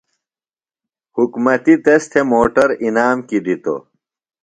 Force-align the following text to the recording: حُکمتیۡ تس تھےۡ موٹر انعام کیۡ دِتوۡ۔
حُکمتیۡ 1.15 1.79
تس 1.83 2.03
تھےۡ 2.11 2.25
موٹر 2.31 2.69
انعام 2.85 3.17
کیۡ 3.27 3.43
دِتوۡ۔ 3.45 3.81